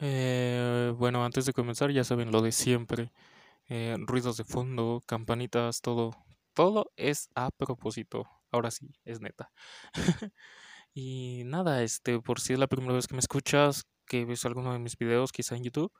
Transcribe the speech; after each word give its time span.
Eh, 0.00 0.94
bueno, 0.96 1.24
antes 1.24 1.44
de 1.46 1.52
comenzar, 1.52 1.90
ya 1.90 2.04
saben 2.04 2.32
lo 2.32 2.42
de 2.42 2.52
siempre. 2.52 3.12
Eh, 3.68 3.96
ruidos 4.00 4.36
de 4.36 4.44
fondo, 4.44 5.02
campanitas, 5.06 5.82
todo. 5.82 6.16
Todo 6.54 6.90
es 6.96 7.28
a 7.34 7.50
propósito. 7.50 8.26
Ahora 8.50 8.70
sí, 8.70 8.94
es 9.04 9.20
neta. 9.20 9.52
y 10.94 11.42
nada, 11.46 11.82
este, 11.82 12.20
por 12.20 12.40
si 12.40 12.54
es 12.54 12.58
la 12.58 12.66
primera 12.66 12.94
vez 12.94 13.06
que 13.06 13.14
me 13.14 13.20
escuchas, 13.20 13.84
que 14.06 14.24
ves 14.24 14.44
alguno 14.46 14.72
de 14.72 14.78
mis 14.80 14.96
videos, 14.98 15.32
quizá 15.32 15.56
en 15.56 15.64
YouTube, 15.64 15.92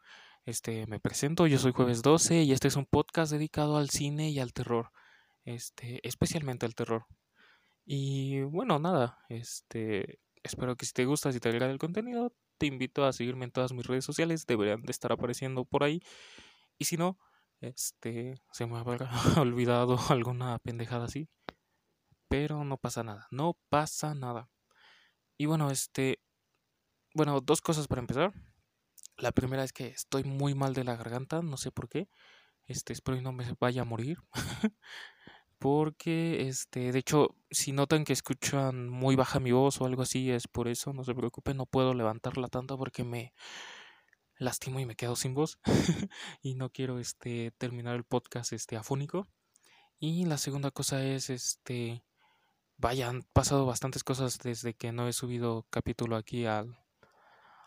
este, 0.46 0.87
me 0.87 1.01
presento, 1.01 1.46
yo 1.46 1.59
soy 1.59 1.73
Jueves 1.73 2.03
12 2.03 2.43
y 2.43 2.53
este 2.53 2.69
es 2.69 2.77
un 2.77 2.87
podcast 2.87 3.32
dedicado 3.32 3.77
al 3.77 3.91
cine 3.91 4.30
y 4.30 4.41
al 4.41 4.53
terror. 4.53 4.91
Este, 5.45 6.01
especialmente 6.07 6.67
al 6.67 6.75
terror. 6.75 7.07
Y 7.85 8.43
bueno, 8.43 8.79
nada, 8.79 9.19
este, 9.29 10.21
espero 10.43 10.77
que 10.77 10.87
si 10.87 10.93
te 10.93 11.05
gusta, 11.07 11.32
si 11.32 11.41
te 11.41 11.48
agrada 11.48 11.73
el 11.73 11.79
contenido, 11.79 12.33
te 12.60 12.66
invito 12.66 13.06
a 13.06 13.12
seguirme 13.14 13.46
en 13.46 13.52
todas 13.52 13.73
mis 13.73 13.87
redes 13.87 14.05
sociales, 14.05 14.46
deberían 14.46 14.82
de 14.82 14.92
estar 14.92 15.10
apareciendo 15.12 15.64
por 15.64 15.82
ahí. 15.82 16.02
Y 16.78 16.84
si 16.84 16.98
no, 16.98 17.19
este, 17.62 18.34
se 18.52 18.66
me 18.66 18.77
habrá 18.77 19.10
olvidado 19.41 19.96
alguna 20.10 20.59
pendejada 20.59 21.06
así. 21.06 21.27
Pero 22.28 22.62
no 22.64 22.77
pasa 22.77 23.02
nada, 23.02 23.27
no 23.30 23.56
pasa 23.70 24.14
nada. 24.14 24.50
Y 25.38 25.46
bueno, 25.46 25.70
este, 25.70 26.20
bueno, 27.14 27.41
dos 27.41 27.62
cosas 27.62 27.88
para 27.88 28.02
empezar. 28.02 28.34
La 29.16 29.33
primera 29.33 29.64
es 29.64 29.72
que 29.72 29.86
estoy 29.86 30.24
muy 30.24 30.55
mal 30.55 30.74
de 30.74 30.84
la 30.84 30.97
garganta, 30.97 31.41
no 31.41 31.56
sé 31.56 31.72
por 31.72 31.88
qué. 31.88 32.11
Este, 32.66 32.92
espero 32.92 33.16
que 33.16 33.22
no 33.22 33.33
me 33.33 33.56
vaya 33.58 33.83
a 33.83 33.86
morir. 33.86 34.19
porque 35.60 36.48
este, 36.48 36.91
de 36.91 36.98
hecho, 36.98 37.37
si 37.50 37.73
notan 37.73 38.05
que 38.05 38.14
escuchan 38.14 38.88
muy 38.88 39.14
baja 39.14 39.41
mi 39.41 39.52
voz 39.52 39.80
o 39.80 39.84
algo 39.84 40.02
así, 40.02 40.30
es 40.30 40.48
por 40.48 40.69
eso, 40.69 40.95
no 40.95 41.05
se 41.05 41.14
preocupen, 41.14 41.59
no 41.59 41.66
puedo 41.66 41.95
levantarla 41.95 42.48
tanto 42.48 42.78
porque 42.78 43.05
me 43.05 43.34
lastimo 44.39 44.80
y 44.80 44.86
me 44.86 44.97
quedo 44.97 45.17
sin 45.17 45.34
voz 45.34 45.58
y 46.42 46.55
no 46.55 46.70
quiero 46.70 46.98
este 46.98 47.52
terminar 47.58 47.94
el 47.97 48.05
podcast 48.05 48.52
este 48.55 48.77
afónico. 48.77 49.28
Y 49.98 50.25
la 50.25 50.39
segunda 50.39 50.70
cosa 50.70 51.05
es 51.05 51.28
este 51.30 52.05
vaya, 52.78 53.11
han 53.11 53.22
pasado 53.34 53.67
bastantes 53.67 54.02
cosas 54.02 54.39
desde 54.39 54.74
que 54.74 54.92
no 54.92 55.08
he 55.08 55.12
subido 55.12 55.67
capítulo 55.70 56.17
aquí 56.17 56.47
al 56.47 56.78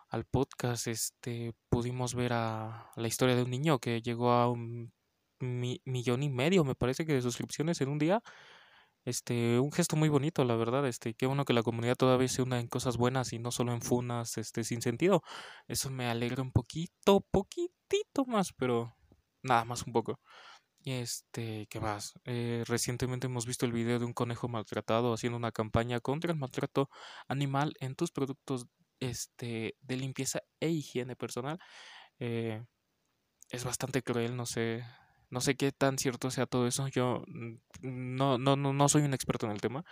al 0.10 0.26
podcast, 0.26 0.88
este 0.88 1.54
pudimos 1.70 2.16
ver 2.16 2.34
a 2.34 2.92
la 2.96 3.08
historia 3.08 3.36
de 3.36 3.44
un 3.44 3.52
niño 3.52 3.80
que 3.80 4.02
llegó 4.02 4.32
a 4.32 4.50
un 4.50 4.94
millón 5.44 6.24
y 6.24 6.30
medio, 6.30 6.64
me 6.64 6.76
parece 6.76 7.06
que 7.06 7.14
de 7.14 7.22
suscripciones 7.22 7.82
en 7.82 7.90
un 7.90 8.00
día. 8.00 8.22
Este, 9.06 9.60
un 9.60 9.72
gesto 9.72 9.96
muy 9.98 10.10
bonito, 10.10 10.46
la 10.46 10.56
verdad. 10.56 10.88
Este, 10.88 11.14
qué 11.14 11.26
bueno 11.26 11.46
que 11.46 11.54
la 11.54 11.64
comunidad 11.64 11.96
todavía 11.96 12.28
se 12.30 12.42
una 12.42 12.60
en 12.60 12.68
cosas 12.68 12.98
buenas 12.98 13.34
y 13.34 13.40
no 13.40 13.52
solo 13.52 13.74
en 13.74 13.82
funas, 13.82 14.38
este, 14.38 14.64
sin 14.64 14.82
sentido. 14.82 15.24
Eso 15.68 15.90
me 15.90 16.08
alegra 16.08 16.42
un 16.42 16.52
poquito, 16.52 17.22
poquitito 17.32 18.26
más, 18.26 18.54
pero 18.54 18.96
nada 19.42 19.66
más 19.66 19.84
un 19.84 19.94
poco. 19.94 20.20
Este, 20.86 21.68
¿qué 21.70 21.80
más? 21.80 22.14
Eh, 22.26 22.64
recientemente 22.68 23.28
hemos 23.28 23.46
visto 23.46 23.66
el 23.66 23.72
video 23.74 24.00
de 24.00 24.06
un 24.06 24.14
conejo 24.14 24.50
maltratado 24.50 25.14
haciendo 25.14 25.38
una 25.38 25.52
campaña 25.52 26.00
contra 26.02 26.32
el 26.32 26.38
maltrato 26.38 26.90
animal 27.28 27.74
en 27.80 27.96
tus 27.96 28.12
productos 28.12 28.68
este, 29.00 29.76
de 29.82 29.98
limpieza 29.98 30.42
e 30.60 30.70
higiene 30.70 31.16
personal. 31.16 31.60
Eh, 32.20 32.64
es 33.50 33.64
bastante 33.66 34.02
cruel, 34.02 34.36
no 34.36 34.46
sé, 34.46 34.84
no 35.34 35.42
sé 35.42 35.56
qué 35.56 35.72
tan 35.72 35.98
cierto 35.98 36.32
sea 36.32 36.46
todo 36.46 36.68
eso. 36.68 36.88
Yo 36.90 37.24
mm, 37.28 37.56
no, 37.82 38.38
no, 38.38 38.56
no, 38.56 38.74
no 38.74 38.90
soy 38.90 39.04
un 39.04 39.14
experto 39.14 39.48
en 39.48 39.54
el 39.54 39.62
tema, 39.62 39.84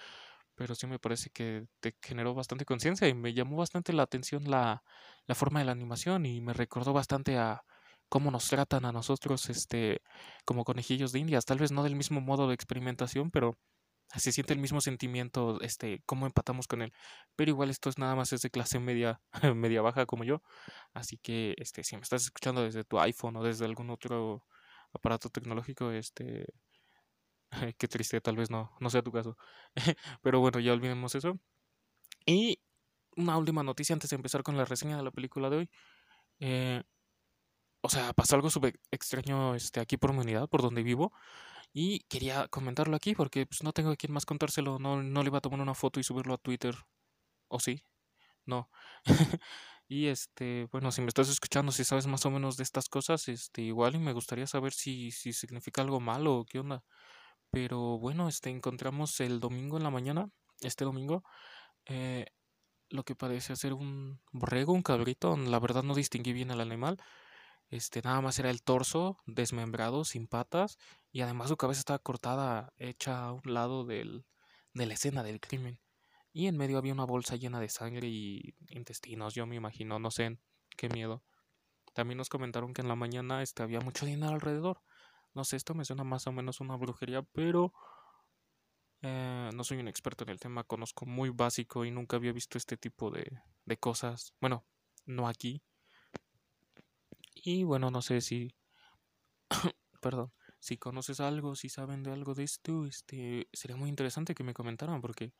pero 0.55 0.75
sí 0.75 0.87
me 0.87 0.99
parece 0.99 1.31
que 1.31 1.65
te 1.81 1.95
generó 2.01 2.35
bastante 2.35 2.65
conciencia 2.65 3.07
y 3.07 3.13
me 3.15 3.33
llamó 3.33 3.57
bastante 3.57 3.93
la 3.93 4.03
atención 4.03 4.49
la, 4.49 4.83
la 5.27 5.35
forma 5.35 5.59
de 5.59 5.65
la 5.65 5.71
animación 5.73 6.25
y 6.25 6.41
me 6.41 6.53
recordó 6.53 6.93
bastante 6.93 7.37
a 7.37 7.63
cómo 8.09 8.31
nos 8.31 8.47
tratan 8.49 8.85
a 8.85 8.91
nosotros 8.91 9.49
este 9.49 10.01
como 10.45 10.63
conejillos 10.65 11.11
de 11.13 11.19
indias, 11.19 11.45
tal 11.45 11.59
vez 11.59 11.71
no 11.71 11.83
del 11.83 11.95
mismo 11.95 12.21
modo 12.21 12.47
de 12.47 12.55
experimentación, 12.55 13.31
pero 13.31 13.57
se 14.15 14.31
siente 14.31 14.53
el 14.53 14.59
mismo 14.59 14.81
sentimiento, 14.81 15.59
este, 15.61 16.03
cómo 16.05 16.25
empatamos 16.25 16.67
con 16.67 16.81
él. 16.81 16.93
Pero 17.35 17.51
igual 17.51 17.69
esto 17.69 17.89
es 17.89 17.97
nada 17.97 18.15
más 18.15 18.33
es 18.33 18.41
de 18.41 18.49
clase 18.49 18.79
media, 18.79 19.21
media 19.55 19.81
baja 19.81 20.05
como 20.05 20.23
yo. 20.25 20.41
Así 20.93 21.17
que 21.17 21.55
este, 21.57 21.83
si 21.83 21.95
me 21.95 22.03
estás 22.03 22.23
escuchando 22.23 22.63
desde 22.63 22.83
tu 22.83 22.99
iPhone 22.99 23.37
o 23.37 23.43
desde 23.43 23.65
algún 23.65 23.89
otro 23.89 24.45
aparato 24.93 25.29
tecnológico, 25.29 25.91
este, 25.91 26.45
qué 27.77 27.87
triste, 27.87 28.21
tal 28.21 28.35
vez 28.35 28.49
no, 28.49 28.71
no 28.79 28.89
sea 28.89 29.01
tu 29.01 29.11
caso. 29.11 29.37
Pero 30.21 30.39
bueno, 30.39 30.59
ya 30.59 30.73
olvidemos 30.73 31.15
eso. 31.15 31.39
Y 32.25 32.59
una 33.17 33.37
última 33.37 33.63
noticia 33.63 33.93
antes 33.93 34.09
de 34.09 34.15
empezar 34.15 34.43
con 34.43 34.57
la 34.57 34.65
reseña 34.65 34.97
de 34.97 35.03
la 35.03 35.11
película 35.11 35.49
de 35.49 35.57
hoy. 35.57 35.69
Eh, 36.39 36.83
o 37.81 37.89
sea, 37.89 38.13
pasó 38.13 38.35
algo 38.35 38.49
súper 38.49 38.79
extraño 38.91 39.55
este, 39.55 39.79
aquí 39.79 39.97
por 39.97 40.13
mi 40.13 40.19
unidad, 40.19 40.47
por 40.49 40.61
donde 40.61 40.83
vivo. 40.83 41.13
Y 41.73 42.01
quería 42.09 42.47
comentarlo 42.49 42.95
aquí 42.95 43.15
porque 43.15 43.45
pues, 43.45 43.63
no 43.63 43.73
tengo 43.73 43.91
a 43.91 43.95
quien 43.95 44.13
más 44.13 44.25
contárselo. 44.25 44.79
No, 44.79 45.01
no 45.03 45.23
le 45.23 45.29
iba 45.29 45.39
a 45.39 45.41
tomar 45.41 45.61
una 45.61 45.73
foto 45.75 45.99
y 45.99 46.03
subirlo 46.03 46.33
a 46.35 46.37
Twitter. 46.37 46.75
¿O 47.47 47.59
sí? 47.59 47.83
No. 48.45 48.69
Y 49.93 50.07
este, 50.07 50.69
bueno, 50.71 50.89
si 50.93 51.01
me 51.01 51.09
estás 51.09 51.27
escuchando, 51.27 51.73
si 51.73 51.83
sabes 51.83 52.07
más 52.07 52.25
o 52.25 52.31
menos 52.31 52.55
de 52.55 52.63
estas 52.63 52.87
cosas, 52.87 53.27
este, 53.27 53.61
igual 53.63 53.95
y 53.95 53.99
me 53.99 54.13
gustaría 54.13 54.47
saber 54.47 54.71
si, 54.71 55.11
si 55.11 55.33
significa 55.33 55.81
algo 55.81 55.99
malo 55.99 56.37
o 56.37 56.45
qué 56.45 56.59
onda. 56.59 56.85
Pero 57.51 57.99
bueno, 57.99 58.29
este, 58.29 58.49
encontramos 58.51 59.19
el 59.19 59.41
domingo 59.41 59.77
en 59.77 59.83
la 59.83 59.89
mañana, 59.89 60.29
este 60.61 60.85
domingo, 60.85 61.23
eh, 61.87 62.27
lo 62.89 63.03
que 63.03 63.15
parece 63.15 63.57
ser 63.57 63.73
un 63.73 64.21
borrego, 64.31 64.73
un 64.73 64.83
cabrito. 64.83 65.35
La 65.37 65.59
verdad 65.59 65.83
no 65.83 65.95
distinguí 65.95 66.33
bien 66.33 66.51
el 66.51 66.61
animal. 66.61 66.97
Este, 67.69 68.01
nada 68.01 68.21
más 68.21 68.39
era 68.39 68.49
el 68.51 68.63
torso 68.63 69.17
desmembrado, 69.25 70.05
sin 70.05 70.27
patas, 70.27 70.77
y 71.11 71.21
además 71.21 71.49
su 71.49 71.57
cabeza 71.57 71.81
estaba 71.81 71.99
cortada, 71.99 72.73
hecha 72.77 73.25
a 73.25 73.33
un 73.33 73.41
lado 73.45 73.85
del, 73.85 74.25
de 74.73 74.85
la 74.85 74.93
escena 74.93 75.23
del 75.23 75.41
crimen 75.41 75.81
y 76.33 76.47
en 76.47 76.57
medio 76.57 76.77
había 76.77 76.93
una 76.93 77.05
bolsa 77.05 77.35
llena 77.35 77.59
de 77.59 77.69
sangre 77.69 78.07
y 78.07 78.55
intestinos, 78.69 79.35
yo 79.35 79.45
me 79.45 79.55
imagino, 79.55 79.99
no 79.99 80.11
sé, 80.11 80.37
qué 80.77 80.89
miedo. 80.89 81.23
También 81.93 82.17
nos 82.17 82.29
comentaron 82.29 82.73
que 82.73 82.81
en 82.81 82.87
la 82.87 82.95
mañana 82.95 83.41
este, 83.41 83.63
había 83.63 83.81
mucho 83.81 84.05
dinero 84.05 84.33
alrededor. 84.33 84.81
No 85.33 85.43
sé, 85.43 85.57
esto 85.57 85.73
me 85.73 85.85
suena 85.85 86.03
más 86.03 86.27
o 86.27 86.31
menos 86.31 86.61
una 86.61 86.75
brujería, 86.75 87.21
pero 87.21 87.73
eh, 89.01 89.49
no 89.53 89.63
soy 89.63 89.79
un 89.79 89.87
experto 89.87 90.23
en 90.23 90.29
el 90.29 90.39
tema, 90.39 90.63
conozco 90.63 91.05
muy 91.05 91.29
básico 91.29 91.85
y 91.85 91.91
nunca 91.91 92.17
había 92.17 92.31
visto 92.31 92.57
este 92.57 92.77
tipo 92.77 93.11
de, 93.11 93.41
de 93.65 93.77
cosas. 93.77 94.33
Bueno, 94.39 94.65
no 95.05 95.27
aquí. 95.27 95.61
Y 97.33 97.63
bueno, 97.63 97.91
no 97.91 98.01
sé 98.01 98.21
si... 98.21 98.55
perdón. 100.01 100.31
Si 100.59 100.77
conoces 100.77 101.19
algo, 101.19 101.55
si 101.55 101.69
saben 101.69 102.03
de 102.03 102.11
algo 102.11 102.35
de 102.35 102.43
esto, 102.43 102.85
este, 102.85 103.49
sería 103.51 103.75
muy 103.75 103.89
interesante 103.89 104.35
que 104.35 104.43
me 104.43 104.53
comentaran 104.53 105.01
porque 105.01 105.33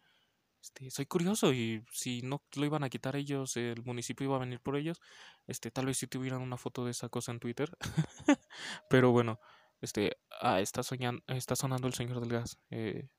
este, 0.62 0.92
soy 0.92 1.08
curioso 1.08 1.54
y 1.54 1.84
si 1.92 2.22
no 2.22 2.44
lo 2.56 2.66
iban 2.66 2.84
a 2.84 2.90
quitar 2.90 3.16
ellos, 3.16 3.58
el 3.58 3.84
municipio 3.84 4.26
iba 4.26 4.36
a 4.36 4.40
venir 4.40 4.60
por 4.60 4.76
ellos, 4.76 5.02
este, 5.48 5.72
tal 5.72 5.88
vez 5.88 5.98
si 5.98 6.08
tuvieran 6.08 6.42
una 6.42 6.58
foto 6.58 6.86
de 6.86 6.92
esa 6.92 7.10
cosa 7.10 7.32
en 7.32 7.40
Twitter. 7.40 7.76
Pero 8.90 9.12
bueno, 9.12 9.40
este, 9.82 10.18
ah, 10.40 10.62
está, 10.62 10.82
está 11.28 11.56
sonando 11.56 11.88
el 11.88 11.94
señor 11.96 12.20
del 12.20 12.30
gas. 12.30 12.60
Eh, 12.70 13.10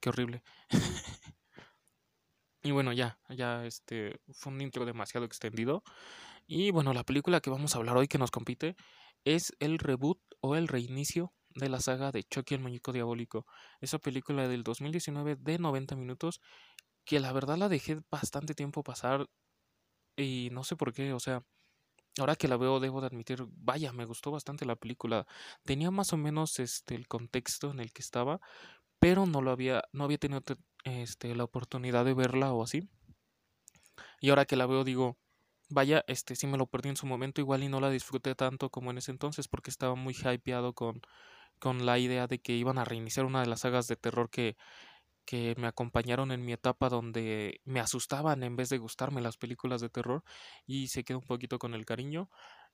qué 0.00 0.08
horrible. 0.08 0.42
y 2.62 2.70
bueno, 2.70 2.92
ya, 2.94 3.18
ya, 3.28 3.66
este, 3.66 4.20
fue 4.32 4.52
un 4.52 4.62
intro 4.62 4.86
demasiado 4.86 5.26
extendido. 5.26 5.82
Y 6.46 6.70
bueno, 6.70 6.94
la 6.94 7.04
película 7.04 7.40
que 7.40 7.50
vamos 7.50 7.74
a 7.74 7.78
hablar 7.78 7.96
hoy 7.98 8.08
que 8.08 8.18
nos 8.18 8.30
compite 8.30 8.76
es 9.24 9.52
el 9.58 9.78
reboot 9.78 10.20
o 10.40 10.56
el 10.56 10.68
reinicio 10.68 11.34
de 11.56 11.68
la 11.68 11.80
saga 11.80 12.12
de 12.12 12.24
Chucky 12.24 12.54
el 12.54 12.60
Muñeco 12.60 12.92
Diabólico. 12.92 13.46
Esa 13.80 13.98
película 13.98 14.48
del 14.48 14.62
2019 14.62 15.36
de 15.36 15.58
90 15.58 15.96
minutos 15.96 16.40
que 17.04 17.20
la 17.20 17.32
verdad 17.32 17.56
la 17.56 17.68
dejé 17.68 17.98
bastante 18.10 18.54
tiempo 18.54 18.82
pasar 18.82 19.26
y 20.16 20.48
no 20.52 20.64
sé 20.64 20.76
por 20.76 20.92
qué, 20.92 21.12
o 21.12 21.20
sea, 21.20 21.42
ahora 22.18 22.36
que 22.36 22.48
la 22.48 22.56
veo 22.56 22.80
debo 22.80 23.00
de 23.00 23.08
admitir, 23.08 23.44
vaya, 23.48 23.92
me 23.92 24.04
gustó 24.06 24.30
bastante 24.30 24.66
la 24.66 24.76
película. 24.76 25.26
Tenía 25.64 25.90
más 25.90 26.12
o 26.12 26.16
menos 26.16 26.58
este 26.58 26.94
el 26.94 27.08
contexto 27.08 27.70
en 27.70 27.80
el 27.80 27.92
que 27.92 28.02
estaba, 28.02 28.40
pero 28.98 29.26
no 29.26 29.42
lo 29.42 29.50
había 29.52 29.84
no 29.92 30.04
había 30.04 30.18
tenido 30.18 30.42
este 30.84 31.34
la 31.34 31.44
oportunidad 31.44 32.04
de 32.04 32.14
verla 32.14 32.52
o 32.52 32.62
así. 32.62 32.88
Y 34.20 34.30
ahora 34.30 34.44
que 34.46 34.56
la 34.56 34.66
veo 34.66 34.84
digo, 34.84 35.18
vaya, 35.68 36.04
este 36.08 36.36
sí 36.36 36.46
me 36.46 36.58
lo 36.58 36.66
perdí 36.66 36.90
en 36.90 36.96
su 36.96 37.06
momento 37.06 37.40
igual 37.40 37.62
y 37.62 37.68
no 37.68 37.80
la 37.80 37.90
disfruté 37.90 38.34
tanto 38.34 38.70
como 38.70 38.90
en 38.90 38.98
ese 38.98 39.10
entonces 39.12 39.48
porque 39.48 39.70
estaba 39.70 39.94
muy 39.94 40.14
hypeado 40.14 40.74
con 40.74 41.00
con 41.58 41.86
la 41.86 41.98
idea 41.98 42.26
de 42.26 42.38
que 42.38 42.52
iban 42.52 42.78
a 42.78 42.84
reiniciar 42.84 43.26
una 43.26 43.40
de 43.40 43.46
las 43.46 43.60
sagas 43.60 43.86
de 43.88 43.96
terror 43.96 44.30
que, 44.30 44.56
que 45.26 45.54
me 45.58 45.66
acompañaron 45.66 46.32
en 46.32 46.44
mi 46.44 46.52
etapa 46.52 46.88
donde 46.88 47.60
me 47.64 47.80
asustaban 47.80 48.42
en 48.42 48.56
vez 48.56 48.68
de 48.70 48.78
gustarme 48.78 49.20
las 49.20 49.36
películas 49.36 49.80
de 49.80 49.90
terror 49.90 50.22
y 50.66 50.88
se 50.88 51.04
quedó 51.04 51.18
un 51.18 51.26
poquito 51.26 51.58
con 51.58 51.74
el 51.74 51.84
cariño. 51.84 52.30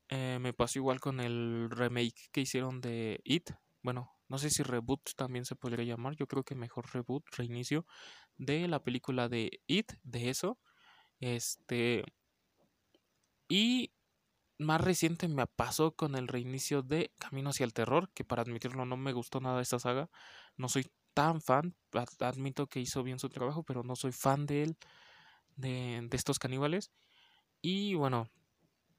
Eh, 0.09 0.39
me 0.41 0.53
pasó 0.53 0.79
igual 0.79 1.01
con 1.01 1.21
el 1.21 1.69
remake 1.71 2.29
que 2.31 2.43
hicieron 2.43 2.81
de 2.81 3.21
It. 3.25 3.51
Bueno, 3.83 4.13
no 4.29 4.39
sé 4.39 4.51
si 4.51 4.63
reboot 4.63 5.15
también 5.17 5.45
se 5.45 5.57
podría 5.57 5.85
llamar. 5.85 6.15
Yo 6.17 6.27
creo 6.27 6.45
que 6.45 6.55
mejor 6.55 6.93
reboot, 6.93 7.25
reinicio 7.37 7.87
de 8.37 8.69
la 8.69 8.83
película 8.83 9.29
de 9.29 9.61
It, 9.67 9.93
de 10.03 10.31
eso. 10.31 10.59
Este. 11.21 12.05
Y 13.49 13.93
más 14.59 14.81
reciente 14.81 15.29
me 15.29 15.47
pasó 15.47 15.95
con 15.97 16.15
el 16.17 16.29
reinicio 16.29 16.83
de 16.83 17.13
Camino 17.19 17.51
hacia 17.51 17.65
el 17.65 17.73
Terror, 17.73 18.11
que 18.15 18.25
para 18.25 18.43
admitirlo 18.43 18.85
no 18.85 18.97
me 18.97 19.13
gustó 19.13 19.41
nada 19.41 19.61
esta 19.63 19.79
saga. 19.79 20.11
No 20.57 20.69
soy 20.69 20.87
tan 21.15 21.41
fan, 21.41 21.75
admito 22.21 22.69
que 22.69 22.81
hizo 22.81 23.03
bien 23.03 23.19
su 23.19 23.29
trabajo, 23.29 23.63
pero 23.65 23.83
no 23.83 23.97
soy 23.97 24.13
fan 24.13 24.47
de 24.47 24.63
él, 24.65 24.79
de, 25.57 26.07
de 26.09 26.17
estos 26.17 26.39
caníbales. 26.39 26.93
Y 27.61 27.95
bueno, 27.95 28.29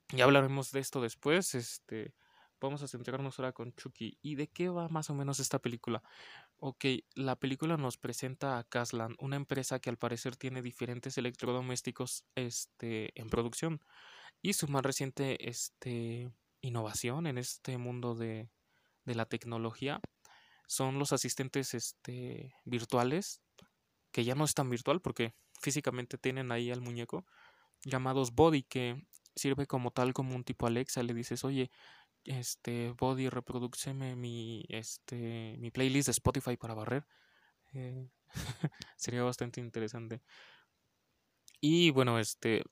ya 0.09 0.25
hablaremos 0.25 0.71
de 0.71 0.79
esto 0.79 1.01
después. 1.01 1.55
Este, 1.55 2.13
vamos 2.61 2.81
a 2.83 2.87
centrarnos 2.87 3.39
ahora 3.39 3.51
con 3.51 3.73
Chucky. 3.73 4.17
¿Y 4.21 4.35
de 4.35 4.47
qué 4.47 4.69
va 4.69 4.87
más 4.89 5.09
o 5.09 5.13
menos 5.13 5.39
esta 5.39 5.59
película? 5.59 6.03
Ok, 6.57 6.85
la 7.15 7.35
película 7.35 7.77
nos 7.77 7.97
presenta 7.97 8.57
a 8.57 8.63
Caslan, 8.63 9.15
una 9.19 9.35
empresa 9.35 9.79
que 9.79 9.89
al 9.89 9.97
parecer 9.97 10.35
tiene 10.35 10.61
diferentes 10.61 11.17
electrodomésticos 11.17 12.25
este, 12.35 13.19
en 13.19 13.29
producción. 13.29 13.81
Y 14.43 14.53
su 14.53 14.67
más 14.67 14.83
reciente 14.83 15.49
este, 15.49 16.29
innovación 16.61 17.25
en 17.25 17.39
este 17.39 17.79
mundo 17.79 18.13
de, 18.13 18.51
de 19.05 19.15
la 19.15 19.25
tecnología 19.25 20.01
son 20.67 20.99
los 20.99 21.13
asistentes 21.13 21.73
este, 21.73 22.53
virtuales, 22.65 23.41
que 24.11 24.23
ya 24.23 24.35
no 24.35 24.43
es 24.43 24.53
tan 24.53 24.69
virtual 24.69 25.01
porque 25.01 25.33
físicamente 25.61 26.17
tienen 26.17 26.51
ahí 26.51 26.71
al 26.71 26.81
muñeco, 26.81 27.25
llamados 27.85 28.35
Body, 28.35 28.63
que 28.63 29.07
sirve 29.35 29.65
como 29.65 29.91
tal 29.91 30.13
como 30.13 30.35
un 30.35 30.43
tipo 30.43 30.67
Alexa, 30.67 31.03
le 31.03 31.13
dices, 31.13 31.43
oye, 31.45 31.71
este, 32.25 32.91
Body, 32.91 33.29
reproduceme 33.29 34.15
mi, 34.15 34.65
este, 34.67 35.55
mi 35.57 35.71
playlist 35.71 36.07
de 36.07 36.11
Spotify 36.11 36.57
para 36.57 36.73
barrer. 36.73 37.07
Eh, 37.73 38.09
sería 38.97 39.23
bastante 39.23 39.61
interesante. 39.61 40.21
Y 41.61 41.91
bueno, 41.91 42.19
este, 42.19 42.63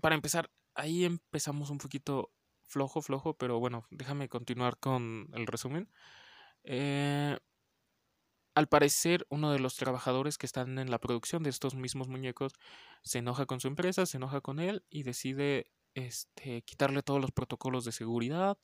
para 0.00 0.14
empezar, 0.14 0.50
ahí 0.74 1.04
empezamos 1.04 1.70
un 1.70 1.78
poquito 1.78 2.32
flojo, 2.62 3.02
flojo, 3.02 3.34
pero 3.34 3.60
bueno, 3.60 3.86
déjame 3.90 4.28
continuar 4.28 4.78
con 4.78 5.28
el 5.34 5.46
resumen. 5.46 5.90
Eh, 6.64 7.36
al 8.54 8.68
parecer, 8.68 9.26
uno 9.30 9.50
de 9.52 9.58
los 9.58 9.76
trabajadores 9.76 10.38
que 10.38 10.46
están 10.46 10.78
en 10.78 10.90
la 10.90 10.98
producción 10.98 11.42
de 11.42 11.50
estos 11.50 11.74
mismos 11.74 12.08
muñecos 12.08 12.52
se 13.02 13.18
enoja 13.18 13.46
con 13.46 13.60
su 13.60 13.68
empresa, 13.68 14.06
se 14.06 14.16
enoja 14.16 14.40
con 14.40 14.60
él 14.60 14.84
y 14.90 15.02
decide 15.02 15.72
este, 15.94 16.62
quitarle 16.62 17.02
todos 17.02 17.20
los 17.20 17.32
protocolos 17.32 17.84
de 17.84 17.92
seguridad, 17.92 18.56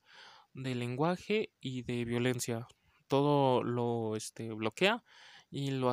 de 0.52 0.74
lenguaje 0.74 1.52
y 1.60 1.82
de 1.82 2.04
violencia. 2.04 2.68
Todo 3.08 3.64
lo 3.64 4.16
este, 4.16 4.52
bloquea 4.52 5.02
y 5.50 5.72
lo 5.72 5.92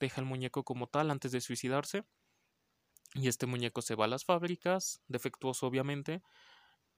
deja 0.00 0.20
el 0.20 0.26
muñeco 0.26 0.64
como 0.64 0.86
tal 0.86 1.10
antes 1.10 1.32
de 1.32 1.42
suicidarse. 1.42 2.04
Y 3.14 3.28
este 3.28 3.46
muñeco 3.46 3.80
se 3.80 3.94
va 3.94 4.06
a 4.06 4.08
las 4.08 4.24
fábricas, 4.24 5.00
defectuoso 5.08 5.66
obviamente. 5.66 6.22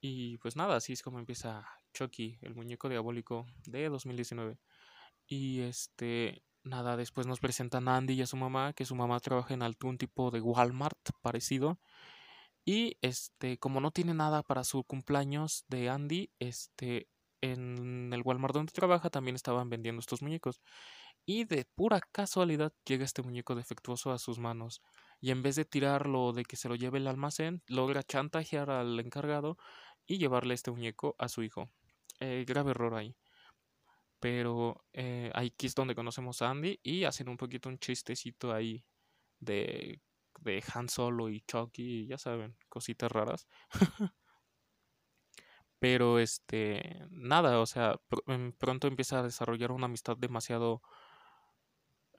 Y 0.01 0.37
pues 0.39 0.55
nada, 0.55 0.75
así 0.75 0.93
es 0.93 1.03
como 1.03 1.19
empieza 1.19 1.67
Chucky, 1.93 2.39
el 2.41 2.55
muñeco 2.55 2.89
diabólico 2.89 3.45
de 3.65 3.89
2019. 3.89 4.59
Y 5.27 5.61
este, 5.61 6.43
nada, 6.63 6.97
después 6.97 7.27
nos 7.27 7.39
presentan 7.39 7.87
a 7.87 7.97
Andy 7.97 8.13
y 8.13 8.21
a 8.21 8.27
su 8.27 8.37
mamá, 8.37 8.73
que 8.73 8.85
su 8.85 8.95
mamá 8.95 9.19
trabaja 9.19 9.53
en 9.53 9.61
algún 9.61 9.97
tipo 9.97 10.31
de 10.31 10.41
Walmart 10.41 10.97
parecido. 11.21 11.79
Y 12.65 12.97
este, 13.01 13.57
como 13.59 13.79
no 13.79 13.91
tiene 13.91 14.13
nada 14.13 14.43
para 14.43 14.63
su 14.63 14.83
cumpleaños 14.83 15.65
de 15.69 15.89
Andy, 15.89 16.31
este, 16.39 17.07
en 17.41 18.11
el 18.13 18.21
Walmart 18.23 18.53
donde 18.53 18.73
trabaja 18.73 19.09
también 19.09 19.35
estaban 19.35 19.69
vendiendo 19.69 19.99
estos 19.99 20.21
muñecos. 20.21 20.61
Y 21.25 21.45
de 21.45 21.65
pura 21.75 22.01
casualidad 22.01 22.73
llega 22.85 23.05
este 23.05 23.21
muñeco 23.21 23.55
defectuoso 23.55 24.11
a 24.11 24.19
sus 24.19 24.39
manos. 24.39 24.81
Y 25.19 25.31
en 25.31 25.41
vez 25.41 25.55
de 25.55 25.65
tirarlo 25.65 26.33
de 26.33 26.45
que 26.45 26.55
se 26.57 26.69
lo 26.69 26.75
lleve 26.75 26.99
el 26.99 27.07
almacén, 27.07 27.63
logra 27.67 28.03
chantajear 28.03 28.69
al 28.69 28.99
encargado 28.99 29.57
y 30.05 30.17
llevarle 30.17 30.53
este 30.53 30.71
muñeco 30.71 31.15
a 31.17 31.27
su 31.29 31.43
hijo. 31.43 31.69
Eh, 32.19 32.45
grave 32.47 32.71
error 32.71 32.95
ahí. 32.95 33.15
Pero 34.19 34.83
eh, 34.93 35.31
aquí 35.33 35.67
es 35.67 35.75
donde 35.75 35.95
conocemos 35.95 36.41
a 36.41 36.49
Andy 36.49 36.79
y 36.83 37.03
hacen 37.03 37.29
un 37.29 37.37
poquito 37.37 37.69
un 37.69 37.79
chistecito 37.79 38.51
ahí 38.53 38.83
de, 39.39 40.01
de 40.41 40.63
Han 40.73 40.89
Solo 40.89 41.29
y 41.29 41.41
Chucky, 41.41 42.07
ya 42.07 42.17
saben, 42.17 42.55
cositas 42.69 43.11
raras. 43.11 43.47
Pero 45.79 46.19
este, 46.19 47.05
nada, 47.11 47.59
o 47.59 47.65
sea, 47.65 47.99
em, 48.27 48.51
pronto 48.53 48.87
empieza 48.87 49.19
a 49.19 49.23
desarrollar 49.23 49.71
una 49.71 49.85
amistad 49.85 50.17
demasiado 50.17 50.81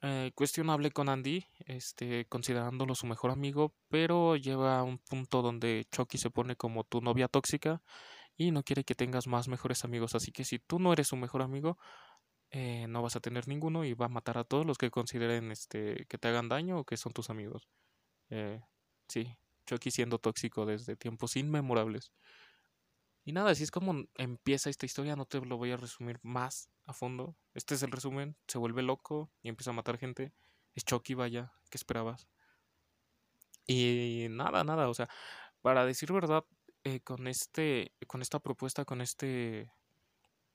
eh, 0.03 0.31
cuestionable 0.35 0.91
con 0.93 1.09
Andy, 1.09 1.47
este, 1.67 2.27
considerándolo 2.27 2.95
su 2.95 3.07
mejor 3.07 3.31
amigo, 3.31 3.75
pero 3.89 4.37
lleva 4.37 4.79
a 4.79 4.83
un 4.85 4.99
punto 4.99 5.43
donde 5.43 5.87
Chucky 5.91 6.19
se 6.19 6.31
pone 6.31 6.57
como 6.57 6.85
tu 6.85 7.01
novia 7.01 7.29
tóxica 7.29 7.83
y 8.37 8.53
no 8.53 8.63
quiere 8.63 8.85
que 8.85 8.95
tengas 8.95 9.27
más 9.27 9.49
mejores 9.49 9.85
amigos. 9.85 10.15
Así 10.15 10.31
que 10.33 10.45
si 10.45 10.59
tú 10.61 10.79
no 10.79 10.93
eres 10.93 11.09
su 11.09 11.17
mejor 11.17 11.43
amigo, 11.43 11.79
eh, 12.51 12.87
no 12.89 13.03
vas 13.03 13.17
a 13.17 13.21
tener 13.21 13.49
ninguno 13.49 13.85
y 13.85 13.95
va 13.95 14.07
a 14.07 14.09
matar 14.09 14.39
a 14.39 14.45
todos 14.45 14.65
los 14.65 14.79
que 14.79 14.91
consideren 14.91 15.51
este, 15.53 16.07
que 16.09 16.19
te 16.19 16.29
hagan 16.29 16.49
daño 16.49 16.79
o 16.79 16.85
que 16.85 16.97
son 16.97 17.13
tus 17.13 17.31
amigos. 17.31 17.69
Eh, 18.31 18.61
sí, 19.09 19.37
Chucky 19.67 19.91
siendo 19.91 20.19
tóxico 20.19 20.65
desde 20.65 20.97
tiempos 20.97 21.37
inmemorables. 21.37 22.13
Y 23.29 23.33
nada, 23.33 23.51
así 23.51 23.63
es 23.63 23.71
como 23.71 24.07
empieza 24.15 24.71
esta 24.71 24.87
historia, 24.87 25.15
no 25.15 25.27
te 25.27 25.39
lo 25.39 25.59
voy 25.59 25.71
a 25.71 25.77
resumir 25.77 26.19
más 26.23 26.71
a 26.87 26.95
fondo. 26.95 27.37
Este 27.53 27.75
es 27.75 27.83
el 27.83 27.91
resumen, 27.91 28.39
se 28.47 28.57
vuelve 28.57 28.81
loco 28.81 29.31
y 29.43 29.51
empieza 29.51 29.69
a 29.69 29.75
matar 29.75 29.99
gente. 29.99 30.33
Es 30.75 30.83
Chucky, 30.87 31.13
vaya, 31.13 31.53
¿qué 31.69 31.77
esperabas? 31.77 32.27
Y 33.67 34.29
nada, 34.31 34.65
nada, 34.65 34.89
o 34.89 34.95
sea, 34.95 35.11
para 35.61 35.85
decir 35.85 36.11
verdad, 36.11 36.47
eh, 36.85 37.01
con 37.01 37.27
este, 37.27 37.93
con 38.07 38.23
esta 38.23 38.39
propuesta, 38.39 38.87
con 38.87 39.03
este 39.03 39.71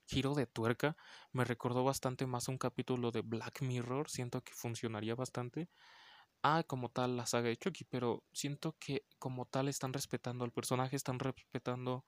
giro 0.08 0.34
de 0.34 0.48
tuerca, 0.48 0.98
me 1.32 1.46
recordó 1.46 1.84
bastante 1.84 2.26
más 2.26 2.48
un 2.48 2.58
capítulo 2.58 3.12
de 3.12 3.22
Black 3.22 3.62
Mirror. 3.62 4.10
Siento 4.10 4.42
que 4.42 4.54
funcionaría 4.56 5.14
bastante. 5.14 5.70
a 6.42 6.64
como 6.64 6.90
tal 6.90 7.18
la 7.18 7.28
saga 7.28 7.50
de 7.50 7.58
Chucky, 7.58 7.84
pero 7.86 8.24
siento 8.34 8.76
que 8.80 9.06
como 9.20 9.46
tal 9.46 9.68
están 9.68 9.94
respetando 9.94 10.44
al 10.44 10.52
personaje, 10.52 10.96
están 10.96 11.20
respetando 11.20 12.04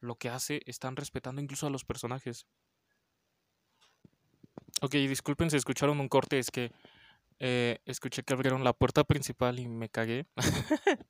lo 0.00 0.16
que 0.16 0.28
hace, 0.28 0.62
están 0.66 0.96
respetando 0.96 1.40
incluso 1.40 1.66
a 1.66 1.70
los 1.70 1.84
personajes. 1.84 2.46
Ok, 4.80 4.92
disculpen 4.92 5.50
si 5.50 5.56
escucharon 5.56 6.00
un 6.00 6.08
corte, 6.08 6.38
es 6.38 6.50
que 6.50 6.72
eh, 7.40 7.80
escuché 7.84 8.22
que 8.22 8.32
abrieron 8.32 8.64
la 8.64 8.72
puerta 8.72 9.04
principal 9.04 9.58
y 9.58 9.68
me 9.68 9.88
cagué. 9.88 10.26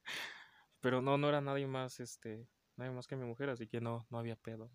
Pero 0.80 1.02
no, 1.02 1.18
no 1.18 1.28
era 1.28 1.40
nadie 1.40 1.66
más, 1.66 2.00
este, 2.00 2.46
nadie 2.76 2.92
más 2.92 3.06
que 3.06 3.16
mi 3.16 3.24
mujer, 3.24 3.50
así 3.50 3.66
que 3.66 3.80
no, 3.80 4.06
no 4.10 4.18
había 4.18 4.36
pedo. 4.36 4.70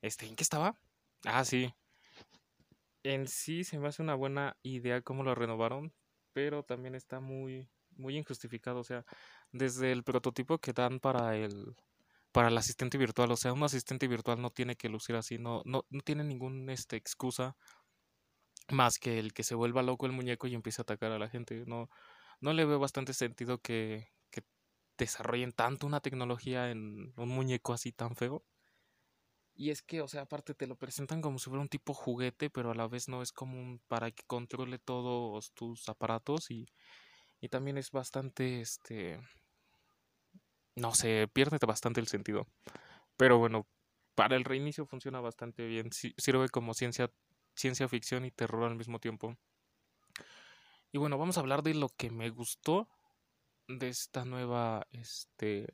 Este, 0.00 0.26
¿en 0.26 0.36
qué 0.36 0.42
estaba? 0.42 0.78
Ah, 1.24 1.44
sí. 1.44 1.74
En 3.02 3.26
sí 3.26 3.64
se 3.64 3.78
me 3.78 3.88
hace 3.88 4.02
una 4.02 4.14
buena 4.14 4.56
idea 4.62 5.02
cómo 5.02 5.24
lo 5.24 5.34
renovaron, 5.34 5.92
pero 6.32 6.62
también 6.62 6.94
está 6.94 7.20
muy, 7.20 7.68
muy 7.96 8.16
injustificado. 8.16 8.80
O 8.80 8.84
sea, 8.84 9.04
desde 9.52 9.92
el 9.92 10.04
prototipo 10.04 10.58
que 10.58 10.72
dan 10.72 11.00
para 11.00 11.36
el, 11.36 11.76
para 12.34 12.48
el 12.48 12.58
asistente 12.58 12.98
virtual. 12.98 13.30
O 13.30 13.36
sea, 13.36 13.52
un 13.52 13.62
asistente 13.62 14.08
virtual 14.08 14.42
no 14.42 14.50
tiene 14.50 14.74
que 14.76 14.88
lucir 14.88 15.14
así, 15.14 15.38
no, 15.38 15.62
no, 15.64 15.86
no 15.88 16.00
tiene 16.00 16.24
ninguna 16.24 16.72
este, 16.72 16.96
excusa 16.96 17.56
más 18.70 18.98
que 18.98 19.20
el 19.20 19.32
que 19.32 19.44
se 19.44 19.54
vuelva 19.54 19.82
loco 19.82 20.06
el 20.06 20.12
muñeco 20.12 20.48
y 20.48 20.54
empiece 20.54 20.80
a 20.80 20.82
atacar 20.82 21.12
a 21.12 21.18
la 21.20 21.28
gente. 21.28 21.64
No, 21.66 21.90
no 22.40 22.52
le 22.52 22.64
veo 22.64 22.80
bastante 22.80 23.14
sentido 23.14 23.60
que, 23.60 24.08
desarrollen 24.96 25.50
tanto 25.50 25.88
una 25.88 26.00
tecnología 26.00 26.70
en 26.70 27.12
un 27.16 27.28
muñeco 27.28 27.72
así 27.72 27.90
tan 27.90 28.14
feo. 28.14 28.44
Y 29.56 29.70
es 29.70 29.82
que, 29.82 30.00
o 30.00 30.08
sea, 30.08 30.22
aparte 30.22 30.54
te 30.54 30.68
lo 30.68 30.76
presentan 30.76 31.20
como 31.20 31.38
si 31.38 31.50
fuera 31.50 31.62
un 31.62 31.68
tipo 31.68 31.94
juguete, 31.94 32.48
pero 32.48 32.70
a 32.70 32.74
la 32.76 32.86
vez 32.86 33.08
no 33.08 33.20
es 33.20 33.32
como 33.32 33.60
un 33.60 33.80
para 33.88 34.12
que 34.12 34.22
controle 34.26 34.78
todos 34.78 35.52
tus 35.52 35.88
aparatos 35.88 36.50
y, 36.50 36.68
y 37.40 37.48
también 37.48 37.76
es 37.76 37.90
bastante, 37.90 38.60
este, 38.60 39.20
no 40.76 40.94
sé, 40.94 41.28
pierde 41.32 41.58
bastante 41.66 42.00
el 42.00 42.08
sentido. 42.08 42.46
Pero 43.16 43.38
bueno, 43.38 43.66
para 44.14 44.36
el 44.36 44.44
reinicio 44.44 44.86
funciona 44.86 45.20
bastante 45.20 45.66
bien, 45.66 45.90
sirve 45.92 46.48
como 46.48 46.74
ciencia, 46.74 47.10
ciencia 47.54 47.88
ficción 47.88 48.24
y 48.24 48.30
terror 48.30 48.64
al 48.64 48.76
mismo 48.76 48.98
tiempo. 48.98 49.36
Y 50.92 50.98
bueno, 50.98 51.18
vamos 51.18 51.36
a 51.36 51.40
hablar 51.40 51.62
de 51.62 51.74
lo 51.74 51.88
que 51.88 52.10
me 52.10 52.30
gustó 52.30 52.88
de 53.66 53.88
esta 53.88 54.24
nueva, 54.24 54.86
este, 54.92 55.66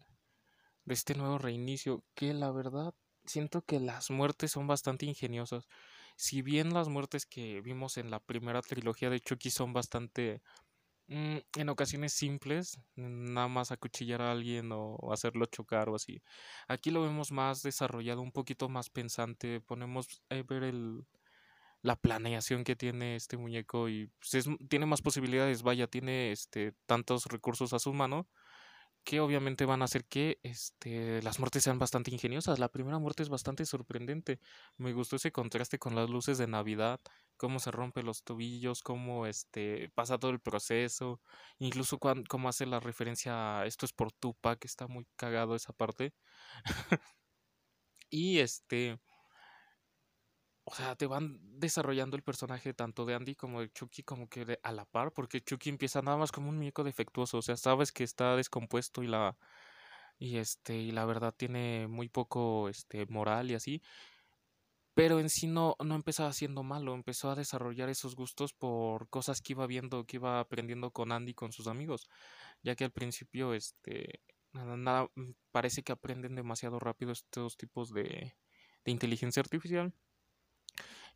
de 0.85 0.95
este 0.95 1.15
nuevo 1.15 1.39
reinicio, 1.39 2.05
que 2.15 2.33
la 2.33 2.51
verdad 2.51 2.95
siento 3.27 3.63
que 3.63 3.81
las 3.81 4.11
muertes 4.11 4.53
son 4.53 4.67
bastante 4.67 5.07
ingeniosas. 5.07 5.69
Si 6.17 6.43
bien 6.43 6.73
las 6.73 6.89
muertes 6.89 7.27
que 7.27 7.61
vimos 7.61 7.97
en 7.97 8.11
la 8.11 8.21
primera 8.21 8.63
trilogía 8.63 9.11
de 9.11 9.21
Chucky 9.21 9.51
son 9.51 9.73
bastante 9.73 10.43
mm, 11.11 11.39
en 11.57 11.69
ocasiones 11.69 12.13
simples, 12.15 12.81
nada 12.97 13.49
más 13.49 13.73
acuchillar 13.73 14.23
a 14.23 14.33
alguien 14.33 14.71
o 14.73 15.13
hacerlo 15.13 15.47
chocar 15.47 15.89
o 15.91 15.97
así. 15.97 16.23
Aquí 16.69 16.91
lo 16.91 17.03
vemos 17.03 17.33
más 17.33 17.63
desarrollado, 17.63 18.23
un 18.23 18.33
poquito 18.33 18.69
más 18.69 18.91
pensante, 18.91 19.61
ponemos 19.61 20.23
a 20.31 20.37
ver 20.43 20.65
el, 20.65 21.05
la 21.83 21.97
planeación 21.97 22.65
que 22.65 22.77
tiene 22.77 23.17
este 23.17 23.37
muñeco 23.37 23.89
y 23.89 24.11
pues, 24.19 24.47
tiene 24.69 24.87
más 24.87 25.03
posibilidades, 25.03 25.63
vaya, 25.63 25.87
tiene 25.87 26.33
este 26.33 26.73
tantos 26.87 27.27
recursos 27.27 27.73
a 27.73 27.79
su 27.79 27.93
mano 27.93 28.29
que 29.05 29.21
obviamente 29.21 29.65
van 29.65 29.83
a 29.83 29.87
hacer 29.87 30.05
que 30.05 30.39
este, 30.43 31.23
las 31.23 31.39
muertes 31.39 31.63
sean 31.65 31.79
bastante 31.79 32.11
ingeniosas. 32.11 32.59
La 32.59 32.69
primera 32.69 32.99
muerte 32.99 33.23
es 33.23 33.29
bastante 33.29 33.65
sorprendente. 33.65 34.41
Me 34.77 34.93
gustó 34.93 35.17
ese 35.17 35.33
contraste 35.33 35.79
con 35.79 35.95
las 35.95 36.11
luces 36.11 36.39
de 36.39 36.47
Navidad, 36.47 37.01
cómo 37.41 37.59
se 37.59 37.71
rompe 37.71 38.03
los 38.03 38.23
tobillos, 38.23 38.83
cómo 38.83 39.27
este, 39.27 39.91
pasa 39.95 40.19
todo 40.19 40.31
el 40.31 40.41
proceso, 40.41 41.23
incluso 41.59 41.99
cuando, 41.99 42.25
cómo 42.29 42.51
hace 42.51 42.67
la 42.67 42.81
referencia 42.81 43.61
a 43.61 43.67
esto 43.67 43.87
es 43.87 43.95
por 43.95 44.13
Tupac, 44.13 44.63
está 44.67 44.87
muy 44.89 45.07
cagado 45.17 45.57
esa 45.57 45.73
parte. 45.73 46.13
y 48.11 48.41
este 48.41 49.01
o 50.65 50.75
sea, 50.75 50.95
te 50.97 51.07
van 51.07 51.39
desarrollando 51.59 52.17
el 52.17 52.23
personaje 52.23 52.75
tanto 52.75 53.07
de 53.07 53.15
Andy 53.15 53.35
como 53.35 53.61
de 53.63 53.71
Chucky 53.73 54.03
como 54.03 54.29
que 54.29 54.59
a 54.63 54.73
la 54.73 54.85
par, 54.85 55.13
porque 55.13 55.41
Chucky 55.43 55.71
empieza 55.71 56.03
nada 56.03 56.19
más 56.19 56.33
como 56.33 56.51
un 56.51 56.57
muñeco 56.59 56.85
defectuoso, 56.85 57.39
o 57.39 57.43
sea, 57.43 57.57
sabes 57.57 57.91
que 57.91 58.05
está 58.05 58.37
descompuesto 58.37 59.03
y 59.03 59.07
la 59.09 59.37
y 60.19 60.37
este 60.37 60.77
y 60.77 60.91
la 60.93 61.07
verdad 61.07 61.35
tiene 61.37 61.89
muy 61.89 62.09
poco 62.11 62.69
este 62.69 63.07
moral 63.07 63.51
y 63.51 63.55
así, 63.55 63.83
pero 65.01 65.19
en 65.19 65.31
sí 65.31 65.47
no 65.47 65.77
no 65.83 65.95
empezaba 65.95 66.31
siendo 66.35 66.63
malo, 66.63 66.95
empezó 66.95 67.31
a 67.31 67.35
desarrollar 67.35 67.89
esos 67.89 68.15
gustos 68.17 68.53
por 68.53 69.09
cosas 69.09 69.41
que 69.41 69.55
iba 69.55 69.67
viendo, 69.67 70.05
que 70.05 70.19
iba 70.19 70.41
aprendiendo 70.41 70.91
con 70.91 71.11
Andy 71.11 71.33
con 71.33 71.53
sus 71.53 71.69
amigos, 71.69 72.07
ya 72.63 72.77
que 72.77 72.85
al 72.85 72.93
principio 72.93 73.55
este 73.55 74.21
nada, 74.53 74.77
nada 74.77 75.09
mm, 75.15 75.31
parece 75.53 75.83
que 75.83 75.93
aprenden 75.93 76.35
demasiado 76.35 76.79
rápido 76.79 77.13
estos 77.13 77.57
tipos 77.57 77.95
de 77.95 78.35
de 78.85 78.93
inteligencia 78.93 79.41
artificial 79.41 79.95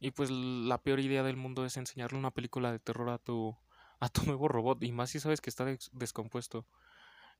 y 0.00 0.10
pues 0.12 0.30
la 0.30 0.82
peor 0.82 1.00
idea 1.00 1.22
del 1.22 1.36
mundo 1.36 1.64
es 1.66 1.76
enseñarle 1.76 2.18
una 2.18 2.30
película 2.30 2.72
de 2.72 2.78
terror 2.78 3.10
a 3.10 3.18
tu, 3.18 3.56
a 4.00 4.08
tu 4.08 4.22
nuevo 4.26 4.48
robot. 4.48 4.82
Y 4.82 4.92
más 4.92 5.10
si 5.10 5.20
sabes 5.20 5.40
que 5.40 5.50
está 5.50 5.66
descompuesto. 5.92 6.66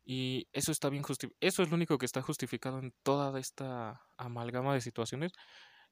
Y 0.05 0.49
eso 0.53 0.71
está 0.71 0.91
bien 0.91 1.03
Eso 1.41 1.63
es 1.63 1.71
lo 1.71 1.75
único 1.75 1.99
que 1.99 2.07
está 2.07 2.21
justificado 2.23 2.79
en 2.79 2.95
toda 3.03 3.39
esta 3.41 4.07
amalgama 4.19 4.75
de 4.75 4.83
situaciones. 4.83 5.33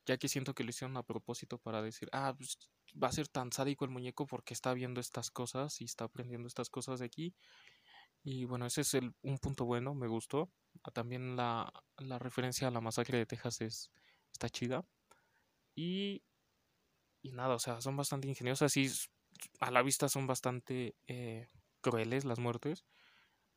Ya 0.07 0.19
que 0.19 0.29
siento 0.29 0.55
que 0.55 0.65
lo 0.65 0.71
hicieron 0.71 0.97
a 0.97 1.03
propósito 1.03 1.59
para 1.59 1.83
decir, 1.83 2.09
ah, 2.13 2.35
pues 2.37 2.59
va 3.01 3.09
a 3.09 3.13
ser 3.13 3.29
tan 3.29 3.53
sádico 3.53 3.85
el 3.85 3.91
muñeco 3.91 4.27
porque 4.27 4.55
está 4.55 4.75
viendo 4.75 5.01
estas 5.01 5.31
cosas 5.31 5.81
y 5.81 5.85
está 5.85 6.05
aprendiendo 6.05 6.49
estas 6.49 6.71
cosas 6.71 7.01
de 7.01 7.07
aquí. 7.07 7.35
Y 8.25 8.45
bueno, 8.45 8.67
ese 8.67 8.83
es 8.83 8.95
el, 8.95 9.15
un 9.23 9.39
punto 9.39 9.65
bueno, 9.65 9.95
me 9.95 10.09
gustó. 10.09 10.51
También 10.93 11.37
la, 11.37 11.73
la 11.99 12.19
referencia 12.19 12.69
a 12.69 12.71
la 12.71 12.81
masacre 12.81 13.19
de 13.19 13.27
Texas 13.27 13.61
es, 13.61 13.91
está 14.33 14.49
chida. 14.49 14.85
Y 15.75 16.23
y 17.23 17.31
nada, 17.31 17.55
o 17.55 17.59
sea, 17.59 17.81
son 17.81 17.97
bastante 17.97 18.29
ingeniosas 18.29 18.77
y 18.77 18.91
a 19.61 19.71
la 19.71 19.83
vista 19.83 20.09
son 20.09 20.27
bastante 20.27 20.97
eh, 21.07 21.49
crueles 21.81 22.25
las 22.25 22.41
muertes. 22.41 22.85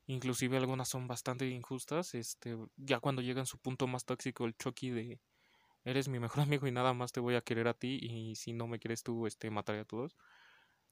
Inclusive 0.06 0.56
algunas 0.56 0.88
son 0.88 1.08
bastante 1.08 1.48
injustas. 1.48 2.14
Este, 2.14 2.56
ya 2.76 3.00
cuando 3.00 3.22
llega 3.22 3.40
en 3.40 3.46
su 3.46 3.58
punto 3.58 3.88
más 3.88 4.04
tóxico 4.04 4.46
el 4.46 4.56
Chucky 4.56 4.90
de 4.90 5.20
eres 5.86 6.08
mi 6.08 6.18
mejor 6.18 6.42
amigo 6.60 6.66
y 6.66 6.72
nada 6.72 6.92
más 6.92 7.12
te 7.12 7.20
voy 7.20 7.36
a 7.36 7.40
querer 7.40 7.68
a 7.68 7.74
ti 7.74 7.98
y 8.02 8.34
si 8.36 8.52
no 8.52 8.66
me 8.66 8.78
quieres 8.78 9.02
tú, 9.02 9.26
este, 9.26 9.50
mataré 9.50 9.80
a 9.80 9.84
todos. 9.84 10.16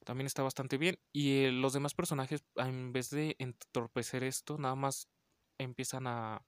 También 0.05 0.27
está 0.27 0.43
bastante 0.43 0.77
bien. 0.77 0.97
Y 1.11 1.45
eh, 1.45 1.51
los 1.51 1.73
demás 1.73 1.93
personajes, 1.93 2.43
en 2.55 2.93
vez 2.93 3.09
de 3.09 3.35
entorpecer 3.39 4.23
esto, 4.23 4.57
nada 4.57 4.75
más 4.75 5.09
empiezan 5.57 6.07
a, 6.07 6.45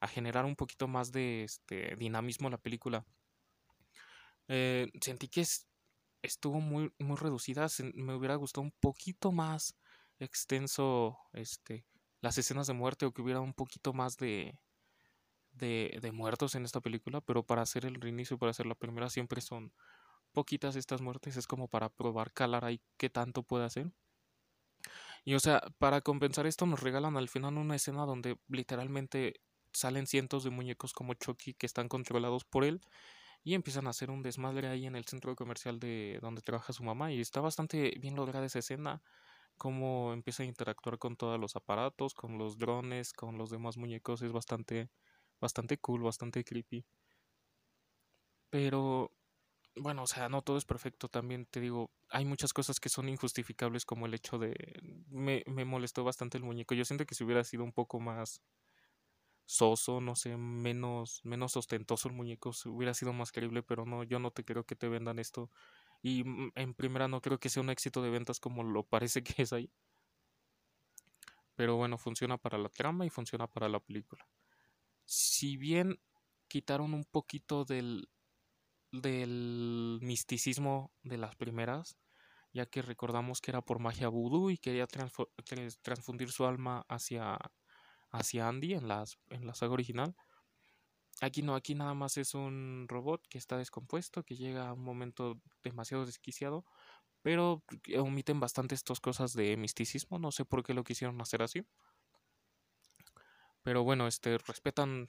a 0.00 0.08
generar 0.08 0.44
un 0.44 0.56
poquito 0.56 0.88
más 0.88 1.12
de 1.12 1.44
este 1.44 1.96
dinamismo 1.96 2.48
en 2.48 2.52
la 2.52 2.58
película. 2.58 3.06
Eh, 4.48 4.90
sentí 5.00 5.28
que 5.28 5.44
estuvo 6.22 6.60
muy, 6.60 6.92
muy 6.98 7.16
reducida. 7.16 7.66
me 7.94 8.14
hubiera 8.14 8.34
gustado 8.36 8.62
un 8.62 8.72
poquito 8.80 9.32
más 9.32 9.74
extenso 10.18 11.18
este, 11.32 11.84
las 12.20 12.38
escenas 12.38 12.66
de 12.66 12.72
muerte 12.72 13.06
o 13.06 13.12
que 13.12 13.22
hubiera 13.22 13.40
un 13.40 13.54
poquito 13.54 13.92
más 13.92 14.16
de, 14.16 14.58
de, 15.56 16.10
muertos 16.12 16.54
en 16.54 16.64
esta 16.64 16.80
película. 16.80 17.20
Pero 17.20 17.44
para 17.44 17.62
hacer 17.62 17.84
el 17.86 17.96
reinicio, 17.96 18.38
para 18.38 18.50
hacer 18.50 18.66
la 18.66 18.74
primera, 18.74 19.10
siempre 19.10 19.40
son 19.40 19.72
poquitas 20.32 20.76
estas 20.76 21.00
muertes. 21.00 21.36
Es 21.36 21.46
como 21.46 21.68
para 21.68 21.88
probar 21.88 22.32
calar 22.32 22.64
ahí 22.64 22.80
qué 22.96 23.10
tanto 23.10 23.42
puede 23.42 23.64
hacer. 23.64 23.92
Y 25.24 25.34
o 25.34 25.40
sea, 25.40 25.60
para 25.78 26.00
compensar 26.02 26.46
esto 26.46 26.66
nos 26.66 26.80
regalan 26.80 27.16
al 27.16 27.28
final 27.28 27.58
una 27.58 27.74
escena 27.76 28.06
donde 28.06 28.38
literalmente 28.48 29.40
salen 29.72 30.06
cientos 30.06 30.44
de 30.44 30.50
muñecos 30.50 30.92
como 30.92 31.14
Chucky 31.14 31.54
que 31.54 31.66
están 31.66 31.88
controlados 31.88 32.44
por 32.44 32.64
él 32.64 32.80
y 33.44 33.54
empiezan 33.54 33.86
a 33.86 33.90
hacer 33.90 34.10
un 34.10 34.22
desmadre 34.22 34.68
ahí 34.68 34.86
en 34.86 34.96
el 34.96 35.04
centro 35.04 35.34
comercial 35.36 35.78
de 35.78 36.18
donde 36.22 36.42
trabaja 36.42 36.72
su 36.72 36.82
mamá 36.84 37.12
y 37.12 37.20
está 37.20 37.40
bastante 37.40 37.92
bien 38.00 38.16
lograda 38.16 38.46
esa 38.46 38.60
escena 38.60 39.02
cómo 39.56 40.12
empieza 40.12 40.42
a 40.42 40.46
interactuar 40.46 40.98
con 40.98 41.16
todos 41.16 41.38
los 41.40 41.56
aparatos, 41.56 42.14
con 42.14 42.38
los 42.38 42.58
drones, 42.58 43.12
con 43.12 43.38
los 43.38 43.50
demás 43.50 43.76
muñecos 43.76 44.22
es 44.22 44.32
bastante 44.32 44.90
bastante 45.40 45.78
cool, 45.78 46.02
bastante 46.02 46.44
creepy. 46.44 46.84
Pero 48.50 49.12
bueno, 49.76 50.04
o 50.04 50.06
sea, 50.06 50.28
no 50.28 50.42
todo 50.42 50.56
es 50.58 50.64
perfecto, 50.64 51.08
también 51.08 51.46
te 51.46 51.60
digo, 51.60 51.90
hay 52.10 52.24
muchas 52.24 52.52
cosas 52.52 52.80
que 52.80 52.88
son 52.88 53.08
injustificables 53.08 53.84
como 53.86 54.06
el 54.06 54.14
hecho 54.14 54.38
de 54.38 54.54
me, 55.08 55.44
me 55.46 55.64
molestó 55.64 56.04
bastante 56.04 56.38
el 56.38 56.44
muñeco. 56.44 56.74
Yo 56.74 56.84
siento 56.84 57.06
que 57.06 57.14
si 57.14 57.24
hubiera 57.24 57.44
sido 57.44 57.64
un 57.64 57.72
poco 57.72 58.00
más 58.00 58.42
soso, 59.46 60.00
no 60.00 60.16
sé, 60.16 60.36
menos, 60.36 61.20
menos 61.24 61.56
ostentoso 61.56 62.08
el 62.08 62.14
muñeco, 62.14 62.50
hubiera 62.66 62.94
sido 62.94 63.12
más 63.12 63.32
creíble, 63.32 63.62
pero 63.62 63.84
no, 63.86 64.02
yo 64.04 64.18
no 64.18 64.30
te 64.32 64.44
creo 64.44 64.64
que 64.64 64.76
te 64.76 64.88
vendan 64.88 65.18
esto. 65.18 65.50
Y 66.02 66.24
mm, 66.24 66.52
en 66.56 66.74
primera 66.74 67.08
no 67.08 67.20
creo 67.22 67.38
que 67.40 67.48
sea 67.50 67.62
un 67.62 67.70
éxito 67.70 68.02
de 68.02 68.10
ventas 68.10 68.40
como 68.40 68.64
lo 68.64 68.84
parece 68.84 69.22
que 69.24 69.42
es 69.42 69.52
ahí. 69.52 69.70
Pero 71.54 71.76
bueno, 71.76 71.98
funciona 71.98 72.38
para 72.38 72.56
la 72.56 72.70
trama 72.70 73.04
y 73.04 73.10
funciona 73.10 73.46
para 73.46 73.68
la 73.68 73.80
película. 73.80 74.26
Si 75.06 75.56
bien 75.56 76.00
quitaron 76.48 76.94
un 76.94 77.04
poquito 77.04 77.64
del, 77.64 78.08
del 78.92 79.98
misticismo 80.02 80.92
de 81.02 81.18
las 81.18 81.36
primeras, 81.36 81.96
ya 82.52 82.66
que 82.66 82.82
recordamos 82.82 83.40
que 83.40 83.50
era 83.52 83.62
por 83.62 83.78
magia 83.80 84.08
vudú 84.08 84.50
y 84.50 84.58
quería 84.58 84.86
transfundir 85.82 86.30
su 86.32 86.46
alma 86.46 86.84
hacia 86.88 87.38
hacia 88.10 88.48
Andy 88.48 88.74
en, 88.74 88.88
las, 88.88 89.18
en 89.30 89.46
la 89.46 89.54
saga 89.54 89.74
original. 89.74 90.16
Aquí 91.20 91.42
no, 91.42 91.54
aquí 91.54 91.74
nada 91.74 91.94
más 91.94 92.18
es 92.18 92.34
un 92.34 92.86
robot 92.88 93.26
que 93.28 93.38
está 93.38 93.56
descompuesto, 93.56 94.22
que 94.22 94.36
llega 94.36 94.68
a 94.68 94.74
un 94.74 94.84
momento 94.84 95.40
demasiado 95.62 96.04
desquiciado, 96.04 96.64
pero 97.22 97.64
omiten 97.98 98.40
bastante 98.40 98.74
estas 98.74 99.00
cosas 99.00 99.32
de 99.32 99.56
misticismo, 99.56 100.18
no 100.18 100.30
sé 100.32 100.44
por 100.44 100.62
qué 100.62 100.74
lo 100.74 100.84
quisieron 100.84 101.20
hacer 101.20 101.42
así. 101.42 101.66
Pero 103.66 103.82
bueno, 103.82 104.06
este 104.06 104.38
respetan 104.38 105.08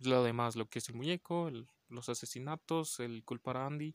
lo 0.00 0.24
demás, 0.24 0.56
lo 0.56 0.68
que 0.68 0.80
es 0.80 0.88
el 0.88 0.96
muñeco, 0.96 1.48
los 1.88 2.08
asesinatos, 2.08 2.98
el 2.98 3.22
culpar 3.24 3.56
a 3.56 3.66
Andy 3.66 3.94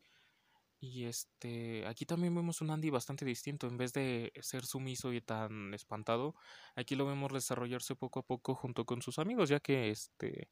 y 0.79 1.03
este, 1.03 1.85
aquí 1.85 2.05
también 2.05 2.33
vemos 2.33 2.61
un 2.61 2.69
Andy 2.69 2.91
bastante 2.91 3.25
distinto. 3.25 3.67
En 3.67 3.75
vez 3.75 3.91
de 3.91 4.31
ser 4.39 4.65
sumiso 4.65 5.11
y 5.11 5.19
tan 5.19 5.73
espantado, 5.73 6.33
aquí 6.77 6.95
lo 6.95 7.05
vemos 7.05 7.33
desarrollarse 7.33 7.93
poco 7.93 8.21
a 8.21 8.23
poco 8.23 8.55
junto 8.55 8.85
con 8.85 9.01
sus 9.01 9.19
amigos, 9.19 9.49
ya 9.49 9.59
que 9.59 9.89
este 9.89 10.49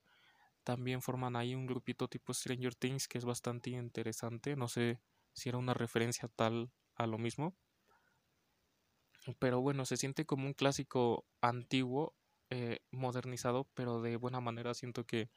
también 0.65 1.01
forman 1.01 1.37
ahí 1.37 1.55
un 1.55 1.67
grupito 1.67 2.09
tipo 2.09 2.33
Stranger 2.33 2.75
Things 2.75 3.07
que 3.07 3.17
es 3.17 3.23
bastante 3.23 3.69
interesante. 3.69 4.57
No 4.57 4.67
sé 4.67 4.99
si 5.31 5.47
era 5.47 5.57
una 5.57 5.73
referencia 5.73 6.27
tal 6.27 6.69
a 6.95 7.07
lo 7.07 7.17
mismo. 7.17 7.55
Pero 9.39 9.61
bueno, 9.61 9.85
se 9.85 9.95
siente 9.95 10.25
como 10.25 10.47
un 10.47 10.53
clásico 10.53 11.25
antiguo, 11.39 12.13
eh, 12.49 12.79
modernizado, 12.91 13.67
pero 13.73 14.01
de 14.01 14.17
buena 14.17 14.39
manera. 14.39 14.73
Siento 14.73 15.05
que 15.05 15.29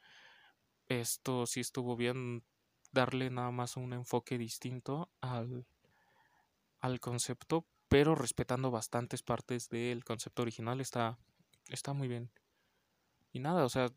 esto 0.87 1.45
sí 1.45 1.59
estuvo 1.59 1.95
bien 1.95 2.43
darle 2.91 3.29
nada 3.29 3.51
más 3.51 3.77
un 3.77 3.93
enfoque 3.93 4.37
distinto 4.37 5.11
al, 5.21 5.65
al 6.79 6.99
concepto, 6.99 7.65
pero 7.87 8.15
respetando 8.15 8.71
bastantes 8.71 9.23
partes 9.23 9.69
del 9.69 10.03
concepto 10.03 10.41
original, 10.41 10.81
está, 10.81 11.17
está 11.69 11.93
muy 11.93 12.07
bien. 12.07 12.31
Y 13.31 13.39
nada, 13.39 13.65
o 13.65 13.69
sea, 13.69 13.89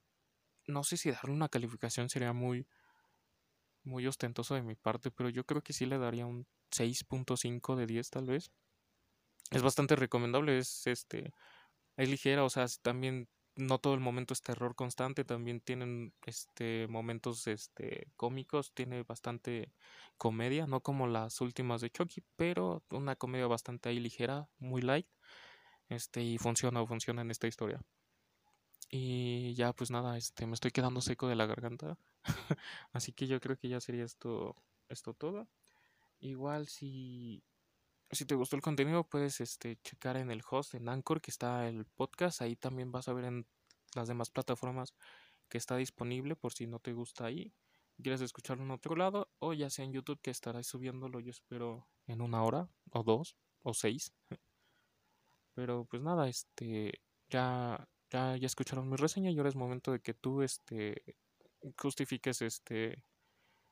no 0.67 0.85
sé 0.85 0.97
si 0.97 1.11
darle 1.11 1.33
una 1.33 1.49
calificación 1.49 2.09
sería 2.09 2.33
muy, 2.33 2.67
muy 3.85 4.07
ostentoso 4.07 4.55
de 4.55 4.63
mi 4.63 4.75
parte, 4.75 5.11
pero 5.11 5.29
yo 5.29 5.45
creo 5.45 5.63
que 5.63 5.73
sí 5.73 5.87
le 5.87 5.99
daría 5.99 6.27
un 6.27 6.47
6.5 6.71 7.77
de 7.77 7.87
10 7.87 8.11
tal 8.11 8.27
vez. 8.27 8.51
Es 9.51 9.63
bastante 9.63 9.97
recomendable, 9.97 10.59
es 10.59 10.87
este 10.87 11.35
es 11.97 12.09
ligera, 12.09 12.45
o 12.45 12.51
sea, 12.51 12.67
también 12.83 13.29
no 13.57 13.79
todo 13.79 13.95
el 13.95 14.01
momento 14.01 14.33
es 14.35 14.43
terror 14.43 14.75
constante, 14.75 15.25
también 15.25 15.61
tienen 15.61 16.15
este 16.27 16.87
momentos 16.89 17.47
este 17.47 18.09
cómicos, 18.17 18.73
tiene 18.73 19.03
bastante 19.03 19.73
comedia, 20.17 20.67
no 20.67 20.81
como 20.81 21.07
las 21.07 21.41
últimas 21.41 21.81
de 21.81 21.91
Chucky, 21.91 22.23
pero 22.37 22.83
una 22.91 23.17
comedia 23.17 23.47
bastante 23.47 23.89
ahí 23.91 24.01
ligera, 24.01 24.49
muy 24.59 24.83
light. 24.83 25.07
Este 25.89 26.23
y 26.23 26.39
funciona, 26.39 26.87
funciona 26.87 27.23
en 27.23 27.31
esta 27.31 27.47
historia. 27.47 27.83
Y 28.91 29.55
ya 29.55 29.73
pues 29.73 29.91
nada, 29.91 30.17
este 30.19 30.47
me 30.47 30.55
estoy 30.55 30.71
quedando 30.71 31.01
seco 31.01 31.29
de 31.29 31.37
la 31.37 31.47
garganta. 31.47 31.99
Así 32.93 33.13
que 33.13 33.27
yo 33.27 33.41
creo 33.41 33.57
que 33.59 33.69
ya 33.69 33.81
sería 33.81 34.05
esto 34.05 34.57
esto 34.89 35.15
todo. 35.15 35.49
Igual 36.21 36.69
si 36.69 37.43
si 38.13 38.27
te 38.27 38.35
gustó 38.35 38.57
el 38.57 38.63
contenido, 38.63 39.05
puedes 39.05 39.41
este, 39.41 39.77
checar 39.83 40.17
en 40.17 40.31
el 40.31 40.43
host, 40.49 40.75
en 40.75 40.89
Anchor, 40.89 41.21
que 41.21 41.31
está 41.31 41.69
el 41.69 41.87
podcast. 41.87 42.43
Ahí 42.43 42.57
también 42.57 42.93
vas 42.93 43.09
a 43.09 43.13
ver 43.15 43.25
en 43.25 43.47
las 43.95 44.09
demás 44.09 44.31
plataformas 44.31 44.95
que 45.49 45.59
está 45.59 45.77
disponible 45.77 46.37
por 46.37 46.53
si 46.53 46.67
no 46.67 46.79
te 46.79 46.93
gusta 46.93 47.27
ahí. 47.27 47.53
Quieres 48.03 48.21
escucharlo 48.21 48.65
en 48.65 48.71
otro 48.71 48.97
lado 48.97 49.31
o 49.39 49.53
ya 49.53 49.71
sea 49.71 49.85
en 49.85 49.93
YouTube 49.93 50.21
que 50.23 50.31
estará 50.31 50.63
subiéndolo 50.63 51.21
yo 51.21 51.31
espero 51.31 51.87
en 52.07 52.21
una 52.21 52.43
hora 52.43 52.69
o 52.91 53.03
dos 53.03 53.37
o 53.63 53.75
seis. 53.75 54.13
Pero 55.55 55.85
pues 55.85 56.03
nada, 56.03 56.29
este 56.29 57.01
ya 57.29 57.87
ya, 58.11 58.37
ya 58.37 58.47
escucharon 58.47 58.89
mi 58.89 58.97
reseña 58.97 59.31
y 59.31 59.39
ahora 59.39 59.49
es 59.49 59.57
momento 59.57 59.93
de 59.93 60.01
que 60.01 60.15
tú 60.15 60.43
este 60.43 61.03
justifiques 61.79 62.43
este 62.43 63.05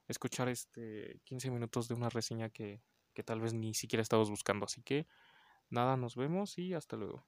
escuchar 0.08 0.48
este 0.48 1.20
15 1.24 1.50
minutos 1.50 1.88
de 1.88 1.94
una 1.94 2.08
reseña 2.08 2.50
que, 2.50 2.82
que 3.14 3.22
tal 3.22 3.40
vez 3.40 3.54
ni 3.54 3.74
siquiera 3.74 4.02
estabas 4.02 4.30
buscando. 4.30 4.66
Así 4.66 4.82
que 4.82 5.06
nada, 5.70 5.96
nos 5.96 6.16
vemos 6.16 6.58
y 6.58 6.74
hasta 6.74 6.96
luego. 6.96 7.24